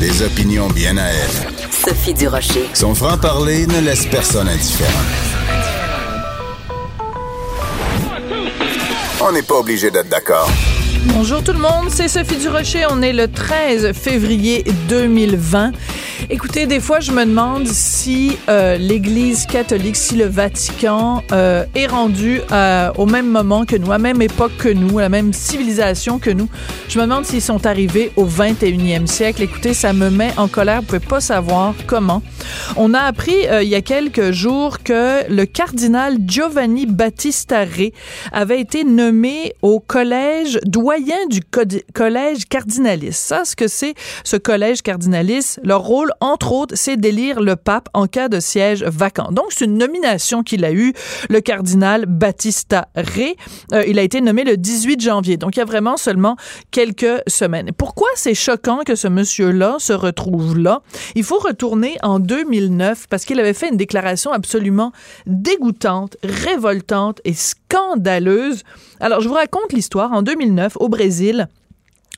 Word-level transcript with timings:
Des 0.00 0.22
opinions 0.22 0.68
bien 0.68 0.96
à 0.96 1.08
elle. 1.08 1.70
Sophie 1.70 2.14
Durocher. 2.14 2.70
Son 2.72 2.94
franc-parler 2.94 3.66
ne 3.66 3.80
laisse 3.80 4.06
personne 4.06 4.48
indifférent. 4.48 4.88
On 9.20 9.30
n'est 9.32 9.42
pas 9.42 9.56
obligé 9.56 9.90
d'être 9.90 10.08
d'accord. 10.08 10.50
Bonjour 11.04 11.44
tout 11.44 11.52
le 11.52 11.58
monde, 11.58 11.90
c'est 11.90 12.08
Sophie 12.08 12.38
Durocher. 12.38 12.86
On 12.88 13.02
est 13.02 13.12
le 13.12 13.30
13 13.30 13.92
février 13.92 14.64
2020. 14.88 15.72
Écoutez, 16.28 16.66
des 16.66 16.80
fois, 16.80 17.00
je 17.00 17.12
me 17.12 17.24
demande 17.24 17.66
si 17.66 18.36
euh, 18.48 18.76
l'Église 18.76 19.46
catholique, 19.46 19.96
si 19.96 20.16
le 20.16 20.26
Vatican 20.26 21.22
euh, 21.32 21.64
est 21.74 21.86
rendu 21.86 22.40
euh, 22.52 22.90
au 22.98 23.06
même 23.06 23.28
moment 23.28 23.64
que 23.64 23.76
nous, 23.76 23.90
à 23.90 23.94
la 23.94 23.98
même 23.98 24.20
époque 24.20 24.52
que 24.58 24.68
nous, 24.68 24.98
à 24.98 25.02
la 25.02 25.08
même 25.08 25.32
civilisation 25.32 26.18
que 26.18 26.30
nous. 26.30 26.48
Je 26.88 26.98
me 26.98 27.04
demande 27.04 27.24
s'ils 27.24 27.42
sont 27.42 27.66
arrivés 27.66 28.12
au 28.16 28.26
21e 28.26 29.06
siècle. 29.06 29.42
Écoutez, 29.42 29.72
ça 29.72 29.92
me 29.92 30.10
met 30.10 30.32
en 30.36 30.46
colère. 30.46 30.80
Vous 30.80 30.86
pouvez 30.86 31.00
pas 31.00 31.20
savoir 31.20 31.74
comment. 31.86 32.22
On 32.76 32.94
a 32.94 33.00
appris 33.00 33.36
il 33.62 33.68
y 33.68 33.74
a 33.74 33.80
quelques 33.80 34.32
jours 34.32 34.82
que 34.82 35.28
le 35.30 35.46
cardinal 35.46 36.18
Giovanni 36.24 36.86
Battista 36.86 37.64
Re 37.64 37.90
avait 38.32 38.60
été 38.60 38.84
nommé 38.84 39.54
au 39.62 39.80
collège 39.80 40.58
doyen 40.64 41.26
du 41.28 41.40
collège 41.94 42.44
cardinaliste. 42.48 43.20
Ça, 43.20 43.44
ce 43.44 43.56
que 43.56 43.68
c'est, 43.68 43.94
ce 44.24 44.36
collège 44.36 44.82
cardinaliste, 44.82 45.60
leur 45.64 45.82
rôle 45.82 46.09
entre 46.20 46.52
autres, 46.52 46.74
c'est 46.76 46.96
d'élire 46.96 47.40
le 47.40 47.56
pape 47.56 47.88
en 47.94 48.06
cas 48.06 48.28
de 48.28 48.40
siège 48.40 48.82
vacant. 48.84 49.30
Donc, 49.32 49.46
c'est 49.50 49.64
une 49.64 49.78
nomination 49.78 50.42
qu'il 50.42 50.64
a 50.64 50.72
eue, 50.72 50.92
le 51.28 51.40
cardinal 51.40 52.06
Battista 52.06 52.88
Re. 52.96 53.34
Euh, 53.72 53.84
il 53.86 53.98
a 53.98 54.02
été 54.02 54.20
nommé 54.20 54.44
le 54.44 54.56
18 54.56 55.00
janvier. 55.00 55.36
Donc, 55.36 55.56
il 55.56 55.58
y 55.58 55.62
a 55.62 55.66
vraiment 55.66 55.96
seulement 55.96 56.36
quelques 56.70 57.22
semaines. 57.26 57.70
Pourquoi 57.76 58.08
c'est 58.14 58.34
choquant 58.34 58.80
que 58.84 58.94
ce 58.94 59.08
monsieur-là 59.08 59.76
se 59.78 59.92
retrouve 59.92 60.58
là? 60.58 60.82
Il 61.14 61.24
faut 61.24 61.38
retourner 61.38 61.96
en 62.02 62.18
2009 62.18 63.06
parce 63.08 63.24
qu'il 63.24 63.40
avait 63.40 63.54
fait 63.54 63.68
une 63.68 63.76
déclaration 63.76 64.32
absolument 64.32 64.92
dégoûtante, 65.26 66.16
révoltante 66.22 67.20
et 67.24 67.34
scandaleuse. 67.34 68.62
Alors, 69.00 69.20
je 69.20 69.28
vous 69.28 69.34
raconte 69.34 69.72
l'histoire. 69.72 70.12
En 70.12 70.22
2009, 70.22 70.76
au 70.80 70.88
Brésil, 70.88 71.48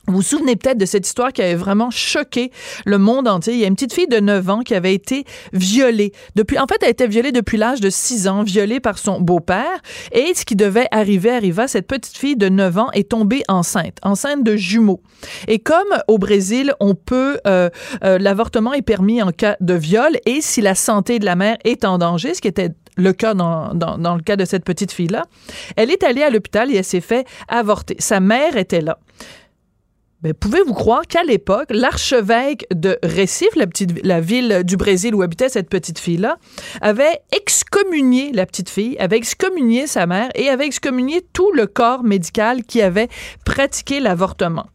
vous 0.09 0.17
vous 0.17 0.23
souvenez 0.23 0.57
peut-être 0.57 0.79
de 0.79 0.85
cette 0.85 1.07
histoire 1.07 1.33
qui 1.33 1.43
avait 1.43 1.55
vraiment 1.55 1.91
choqué 1.91 2.51
le 2.85 2.99
monde 2.99 3.29
entier. 3.29 3.55
Il 3.55 3.61
y 3.61 3.65
a 3.65 3.69
une 3.69 3.75
petite 3.75 3.93
fille 3.93 4.09
de 4.09 4.19
9 4.19 4.51
ans 4.51 4.61
qui 4.61 4.75
avait 4.75 4.95
été 4.95 5.25
violée. 5.53 6.13
Depuis, 6.35 6.59
en 6.59 6.67
fait, 6.67 6.83
elle 6.83 6.91
été 6.91 7.07
violée 7.07 7.31
depuis 7.31 7.57
l'âge 7.57 7.81
de 7.81 7.89
6 7.89 8.27
ans, 8.27 8.43
violée 8.43 8.81
par 8.81 8.99
son 8.99 9.21
beau-père. 9.21 9.81
Et 10.11 10.33
ce 10.35 10.45
qui 10.45 10.57
devait 10.57 10.89
arriver 10.91 11.31
arriva. 11.31 11.69
Cette 11.69 11.87
petite 11.87 12.17
fille 12.17 12.37
de 12.37 12.49
9 12.49 12.79
ans 12.79 12.91
est 12.93 13.11
tombée 13.11 13.45
enceinte, 13.47 13.99
enceinte 14.03 14.43
de 14.43 14.57
jumeaux. 14.57 15.01
Et 15.47 15.61
comme 15.61 15.89
au 16.09 16.19
Brésil, 16.19 16.75
on 16.81 16.97
peut, 16.97 17.39
euh, 17.47 17.71
euh, 18.03 18.19
l'avortement 18.19 18.73
est 18.73 18.83
permis 18.83 19.23
en 19.23 19.31
cas 19.31 19.57
de 19.61 19.75
viol 19.75 20.19
et 20.27 20.41
si 20.41 20.61
la 20.61 20.75
santé 20.75 21.21
de 21.21 21.25
la 21.25 21.37
mère 21.37 21.57
est 21.65 21.85
en 21.85 21.99
danger, 21.99 22.35
ce 22.35 22.41
qui 22.41 22.49
était 22.49 22.71
le 22.97 23.13
cas 23.13 23.35
dans, 23.35 23.73
dans, 23.73 23.99
dans, 23.99 24.17
le 24.17 24.23
cas 24.23 24.37
de 24.37 24.45
cette 24.45 24.65
petite 24.65 24.93
fille-là, 24.93 25.25
elle 25.77 25.91
est 25.91 26.03
allée 26.03 26.23
à 26.23 26.31
l'hôpital 26.31 26.71
et 26.71 26.77
elle 26.77 26.85
s'est 26.85 27.01
fait 27.01 27.27
avorter. 27.49 27.97
Sa 27.99 28.21
mère 28.21 28.57
était 28.57 28.83
là. 28.83 28.99
Ben, 30.23 30.35
pouvez-vous 30.35 30.73
croire 30.73 31.03
qu'à 31.09 31.25
l'époque, 31.25 31.67
l'archevêque 31.71 32.65
de 32.73 32.97
Recife, 33.03 33.57
la, 33.57 33.67
petite, 33.67 34.05
la 34.05 34.21
ville 34.21 34.63
du 34.63 34.77
Brésil 34.77 35.17
où 35.17 35.23
habitait 35.23 35.49
cette 35.49 35.69
petite 35.69 35.99
fille-là, 35.99 36.37
avait 36.81 37.23
excommunié 37.35 38.31
la 38.31 38.47
petite 38.47 38.71
fille, 38.71 38.97
avait 38.99 39.17
excommunié 39.17 39.89
sa 39.89 40.07
mère 40.07 40.29
et 40.37 40.49
avait 40.49 40.67
excommunié 40.67 41.27
tout 41.33 41.51
le 41.53 41.67
corps 41.67 42.05
médical 42.05 42.63
qui 42.63 42.83
avait 42.83 43.09
pratiqué 43.45 43.99
l'avortement. 43.99 44.67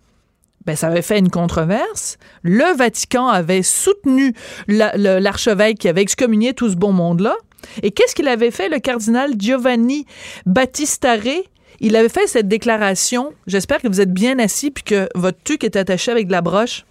Ben, 0.66 0.75
ça 0.75 0.88
avait 0.88 1.02
fait 1.02 1.18
une 1.18 1.30
controverse. 1.30 2.18
Le 2.44 2.75
Vatican 2.75 3.30
avait 3.30 3.63
soutenu 3.63 4.34
l'archevêque 4.68 5.78
qui 5.78 5.88
avait 5.88 6.02
excommunié 6.02 6.53
tout 6.53 6.69
ce 6.69 6.75
bon 6.75 6.91
monde-là. 6.91 7.38
Et 7.84 7.91
qu'est-ce 7.91 8.16
qu'il 8.16 8.28
avait 8.28 8.52
fait, 8.52 8.68
le 8.68 8.80
cardinal 8.80 9.31
Giovanni 9.38 10.06
Battistare? 10.46 11.46
Il 11.79 11.95
avait 11.95 12.09
fait 12.09 12.27
cette 12.27 12.47
déclaration. 12.47 13.33
J'espère 13.45 13.81
que 13.81 13.88
vous 13.88 14.01
êtes 14.01 14.13
bien 14.13 14.39
assis 14.39 14.71
puis 14.71 14.83
que 14.83 15.07
votre 15.15 15.41
tuque 15.43 15.63
est 15.63 15.75
attaché 15.75 16.11
avec 16.11 16.27
de 16.27 16.31
la 16.31 16.41
broche. 16.41 16.85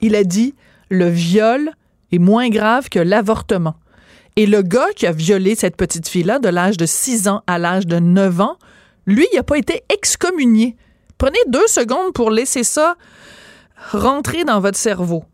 Il 0.00 0.14
a 0.14 0.24
dit 0.24 0.54
le 0.90 1.08
viol 1.08 1.70
est 2.12 2.18
moins 2.18 2.50
grave 2.50 2.88
que 2.88 2.98
l'avortement. 2.98 3.74
Et 4.36 4.46
le 4.46 4.62
gars 4.62 4.88
qui 4.94 5.06
a 5.06 5.12
violé 5.12 5.54
cette 5.54 5.76
petite 5.76 6.08
fille-là 6.08 6.38
de 6.38 6.48
l'âge 6.48 6.76
de 6.76 6.86
6 6.86 7.28
ans 7.28 7.42
à 7.46 7.58
l'âge 7.58 7.86
de 7.86 7.98
9 7.98 8.40
ans, 8.40 8.56
lui, 9.06 9.26
il 9.32 9.36
n'a 9.36 9.42
pas 9.42 9.58
été 9.58 9.82
excommunié. 9.92 10.76
Prenez 11.18 11.38
deux 11.48 11.66
secondes 11.66 12.12
pour 12.12 12.30
laisser 12.30 12.64
ça 12.64 12.96
rentrer 13.90 14.44
dans 14.44 14.60
votre 14.60 14.78
cerveau. 14.78 15.24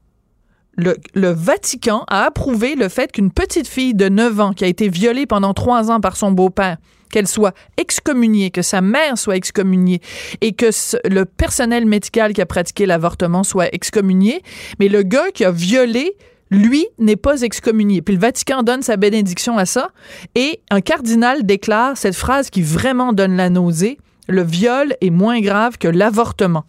Le, 0.77 0.97
le, 1.15 1.31
Vatican 1.31 2.05
a 2.09 2.25
approuvé 2.25 2.77
le 2.77 2.89
fait 2.89 3.11
qu'une 3.13 3.33
petite 3.33 3.67
fille 3.67 3.95
de 3.95 4.09
9 4.09 4.41
ans 4.41 4.53
qui 4.53 4.65
a 4.65 4.69
été 4.69 4.89
violée 4.89 5.27
pendant 5.27 5.53
trois 5.53 5.91
ans 5.91 6.01
par 6.01 6.17
son 6.17 6.31
beau-père, 6.31 6.77
qu'elle 7.11 7.27
soit 7.27 7.55
excommuniée, 7.77 8.51
que 8.51 8.63
sa 8.63 8.81
mère 8.81 9.19
soit 9.19 9.37
excommuniée 9.37 10.01
et 10.41 10.53
que 10.53 10.71
le 11.09 11.25
personnel 11.25 11.87
médical 11.87 12.33
qui 12.33 12.41
a 12.41 12.47
pratiqué 12.47 12.87
l'avortement 12.87 13.43
soit 13.43 13.69
excommunié, 13.75 14.43
mais 14.79 14.89
le 14.89 15.03
gars 15.03 15.31
qui 15.33 15.45
a 15.45 15.51
violé 15.51 16.17
lui 16.51 16.87
n'est 16.99 17.17
pas 17.17 17.43
excommunié. 17.43 18.03
Puis 18.03 18.15
le 18.15 18.21
Vatican 18.21 18.63
donne 18.63 18.83
sa 18.83 18.97
bénédiction 18.97 19.59
à 19.59 19.67
ça 19.67 19.91
et 20.35 20.61
un 20.71 20.81
cardinal 20.81 21.45
déclare 21.45 21.97
cette 21.97 22.17
phrase 22.17 22.51
qui 22.51 22.63
vraiment 22.63 23.13
donne 23.13 23.37
la 23.37 23.51
nausée, 23.51 23.99
le 24.29 24.43
viol 24.43 24.95
est 25.01 25.11
moins 25.11 25.41
grave 25.41 25.79
que 25.79 25.89
l'avortement. 25.89 26.65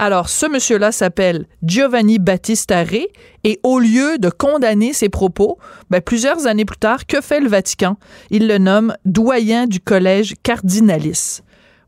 Alors, 0.00 0.28
ce 0.28 0.46
monsieur-là 0.46 0.92
s'appelle 0.92 1.46
Giovanni 1.64 2.20
Battista 2.20 2.84
Re 2.84 3.08
et 3.42 3.58
au 3.64 3.80
lieu 3.80 4.16
de 4.18 4.30
condamner 4.30 4.92
ses 4.92 5.08
propos, 5.08 5.58
ben, 5.90 6.00
plusieurs 6.00 6.46
années 6.46 6.64
plus 6.64 6.78
tard, 6.78 7.04
que 7.04 7.20
fait 7.20 7.40
le 7.40 7.48
Vatican? 7.48 7.96
Il 8.30 8.46
le 8.46 8.58
nomme 8.58 8.94
doyen 9.04 9.66
du 9.66 9.80
collège 9.80 10.36
cardinalis. 10.44 11.40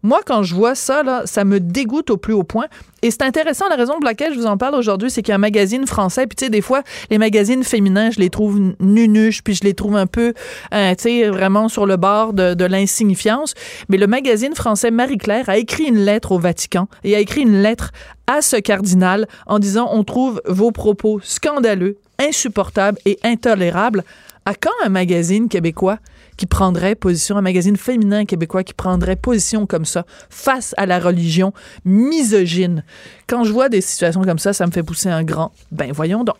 Moi, 0.02 0.20
quand 0.24 0.42
je 0.42 0.54
vois 0.54 0.74
ça, 0.74 1.02
là, 1.02 1.22
ça 1.26 1.44
me 1.44 1.60
dégoûte 1.60 2.10
au 2.10 2.16
plus 2.16 2.32
haut 2.32 2.42
point. 2.42 2.66
Et 3.02 3.10
c'est 3.10 3.22
intéressant, 3.22 3.66
la 3.68 3.76
raison 3.76 3.94
pour 3.94 4.04
laquelle 4.04 4.34
je 4.34 4.38
vous 4.38 4.46
en 4.46 4.56
parle 4.56 4.74
aujourd'hui, 4.74 5.10
c'est 5.10 5.22
qu'il 5.22 5.30
y 5.30 5.32
a 5.32 5.36
un 5.36 5.38
magazine 5.38 5.86
français, 5.86 6.26
puis 6.26 6.36
tu 6.36 6.44
sais, 6.44 6.50
des 6.50 6.60
fois, 6.60 6.82
les 7.10 7.18
magazines 7.18 7.64
féminins, 7.64 8.10
je 8.10 8.18
les 8.18 8.28
trouve 8.28 8.60
nunuches, 8.78 9.42
puis 9.42 9.54
je 9.54 9.64
les 9.64 9.74
trouve 9.74 9.96
un 9.96 10.06
peu, 10.06 10.34
euh, 10.74 10.94
tu 10.94 11.02
sais, 11.02 11.28
vraiment 11.28 11.68
sur 11.68 11.86
le 11.86 11.96
bord 11.96 12.32
de, 12.32 12.54
de 12.54 12.64
l'insignifiance. 12.64 13.54
Mais 13.88 13.96
le 13.96 14.06
magazine 14.06 14.54
français 14.54 14.90
Marie-Claire 14.90 15.48
a 15.48 15.56
écrit 15.56 15.84
une 15.84 16.04
lettre 16.04 16.32
au 16.32 16.38
Vatican 16.38 16.88
et 17.04 17.14
a 17.14 17.20
écrit 17.20 17.42
une 17.42 17.62
lettre 17.62 17.92
à 18.26 18.42
ce 18.42 18.56
cardinal 18.56 19.26
en 19.46 19.58
disant 19.58 19.88
on 19.92 20.04
trouve 20.04 20.40
vos 20.46 20.70
propos 20.70 21.20
scandaleux, 21.22 21.96
insupportables 22.18 22.98
et 23.06 23.18
intolérables. 23.24 24.04
À 24.46 24.54
quand 24.54 24.70
un 24.84 24.88
magazine 24.88 25.48
québécois 25.48 25.98
qui 26.36 26.46
prendrait 26.46 26.94
position, 26.94 27.36
un 27.36 27.42
magazine 27.42 27.76
féminin 27.76 28.24
québécois 28.24 28.64
qui 28.64 28.72
prendrait 28.72 29.16
position 29.16 29.66
comme 29.66 29.84
ça 29.84 30.06
face 30.30 30.74
à 30.78 30.86
la 30.86 30.98
religion 30.98 31.52
misogyne? 31.84 32.84
Quand 33.26 33.44
je 33.44 33.52
vois 33.52 33.68
des 33.68 33.80
situations 33.80 34.22
comme 34.22 34.38
ça, 34.38 34.52
ça 34.52 34.66
me 34.66 34.72
fait 34.72 34.82
pousser 34.82 35.10
un 35.10 35.24
grand. 35.24 35.52
Ben 35.70 35.92
voyons 35.92 36.24
donc. 36.24 36.36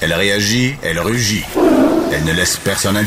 Elle 0.00 0.12
réagit, 0.12 0.74
elle 0.82 1.00
rugit. 1.00 1.44
Elle 2.12 2.24
ne 2.24 2.32
laisse 2.32 2.56
personne 2.56 2.96
indifférent. 2.96 3.06